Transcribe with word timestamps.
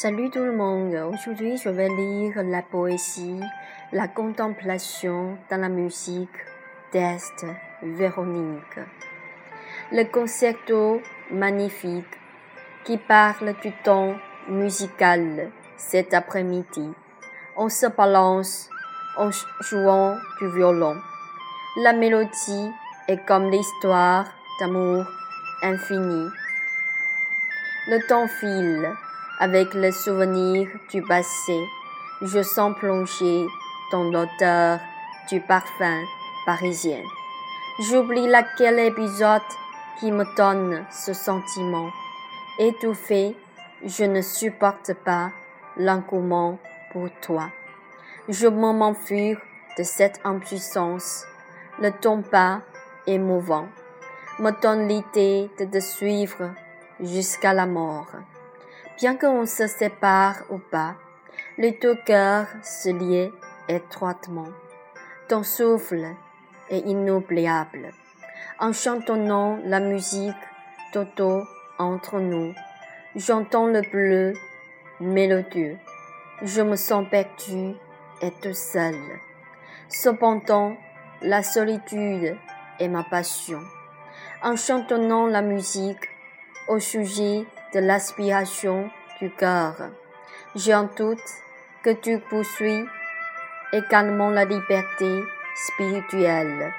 Salut 0.00 0.30
tout 0.30 0.44
le 0.44 0.52
monde, 0.52 0.94
aujourd'hui 1.12 1.56
je 1.56 1.70
vais 1.70 1.88
lire 1.88 2.40
la 2.44 2.62
poésie 2.62 3.40
La 3.90 4.06
contemplation 4.06 5.36
dans 5.50 5.60
la 5.60 5.68
musique 5.68 6.38
d'Est 6.92 7.44
Véronique. 7.82 8.78
Le 9.90 10.04
concerto 10.04 11.02
magnifique 11.32 12.14
qui 12.84 12.96
parle 12.96 13.56
du 13.60 13.72
ton 13.82 14.14
musical 14.48 15.50
cet 15.76 16.14
après-midi. 16.14 16.90
On 17.56 17.68
se 17.68 17.86
balance 17.86 18.70
en 19.16 19.30
jouant 19.62 20.16
du 20.40 20.48
violon. 20.52 20.96
La 21.82 21.92
mélodie 21.92 22.70
est 23.08 23.26
comme 23.26 23.50
l'histoire 23.50 24.26
d'amour 24.60 25.04
infini. 25.64 26.28
Le 27.88 28.06
temps 28.06 28.28
file 28.28 28.94
avec 29.38 29.74
les 29.74 29.92
souvenirs 29.92 30.68
du 30.90 31.02
passé. 31.02 31.64
Je 32.22 32.42
sens 32.42 32.74
plonger 32.78 33.46
dans 33.92 34.04
l'odeur 34.04 34.80
du 35.30 35.40
parfum 35.40 36.02
parisien. 36.44 37.02
J'oublie 37.80 38.26
laquelle 38.26 38.80
épisode 38.80 39.42
qui 40.00 40.10
me 40.10 40.24
donne 40.36 40.84
ce 40.90 41.12
sentiment. 41.12 41.90
Étouffé, 42.58 43.36
je 43.84 44.04
ne 44.04 44.20
supporte 44.20 44.94
pas 45.04 45.30
l'engouement 45.76 46.58
pour 46.92 47.08
toi. 47.20 47.50
Je 48.28 48.48
m'enfuis 48.48 49.36
de 49.78 49.82
cette 49.84 50.20
impuissance. 50.24 51.24
Le 51.80 51.92
ton 51.92 52.22
pas 52.22 52.62
émouvant 53.06 53.68
me 54.40 54.50
donne 54.60 54.88
l'idée 54.88 55.48
de 55.58 55.64
te 55.64 55.80
suivre 55.80 56.50
jusqu'à 57.00 57.52
la 57.52 57.66
mort. 57.66 58.08
Bien 58.98 59.14
qu'on 59.14 59.46
se 59.46 59.68
sépare 59.68 60.42
ou 60.50 60.58
pas, 60.58 60.96
les 61.56 61.70
deux 61.70 61.94
cœurs 62.04 62.48
se 62.64 62.88
lient 62.88 63.30
étroitement. 63.68 64.48
Ton 65.28 65.44
souffle 65.44 66.04
est 66.68 66.80
inoubliable. 66.80 67.92
En 68.58 68.72
chantonnant 68.72 69.60
la 69.64 69.78
musique 69.78 70.34
toto 70.92 71.44
entre 71.78 72.18
nous, 72.18 72.52
j'entends 73.14 73.68
le 73.68 73.82
bleu 73.82 74.32
mélodieux. 74.98 75.78
Je 76.42 76.62
me 76.62 76.74
sens 76.74 77.06
perdu 77.08 77.74
et 78.20 78.32
tout 78.42 78.54
seul. 78.54 78.96
Cependant, 79.88 80.76
la 81.22 81.44
solitude 81.44 82.36
est 82.80 82.88
ma 82.88 83.04
passion. 83.04 83.60
En 84.42 84.56
chantonnant 84.56 85.28
la 85.28 85.42
musique 85.42 86.08
au 86.66 86.80
sujet 86.80 87.46
de 87.74 87.80
l'aspiration 87.80 88.90
du 89.20 89.30
cœur. 89.30 89.74
J'en 90.54 90.84
doute 90.96 91.30
que 91.82 91.90
tu 91.90 92.18
poursuis 92.18 92.84
également 93.72 94.30
la 94.30 94.44
liberté 94.44 95.22
spirituelle. 95.54 96.72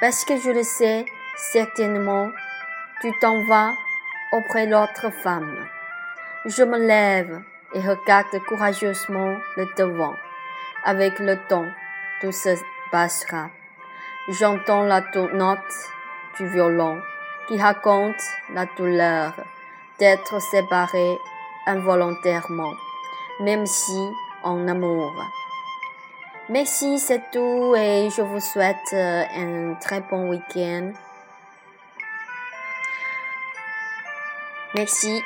Parce 0.00 0.24
que 0.24 0.36
je 0.36 0.50
le 0.50 0.62
sais 0.62 1.04
certainement, 1.36 2.30
tu 3.00 3.12
t'en 3.20 3.44
vas 3.46 3.72
auprès 4.32 4.66
d'autres 4.66 5.10
femmes. 5.22 5.66
Je 6.44 6.62
me 6.62 6.78
lève 6.78 7.40
et 7.74 7.80
regarde 7.80 8.38
courageusement 8.46 9.36
le 9.56 9.66
devant. 9.76 10.14
Avec 10.84 11.18
le 11.18 11.36
temps, 11.48 11.66
tout 12.20 12.32
se 12.32 12.56
passera. 12.90 13.50
J'entends 14.28 14.82
la 14.82 15.00
note 15.32 15.58
du 16.38 16.46
violon 16.48 17.00
qui 17.48 17.60
raconte 17.60 18.22
la 18.52 18.66
douleur 18.76 19.32
d'être 19.98 20.40
séparés 20.40 21.18
involontairement, 21.66 22.72
même 23.40 23.66
si 23.66 23.98
en 24.42 24.66
amour. 24.68 25.12
Merci, 26.48 26.98
c'est 26.98 27.30
tout 27.30 27.74
et 27.76 28.08
je 28.10 28.22
vous 28.22 28.40
souhaite 28.40 28.76
euh, 28.94 29.22
un 29.36 29.74
très 29.74 30.00
bon 30.00 30.30
week-end. 30.30 30.92
Merci. 34.74 35.22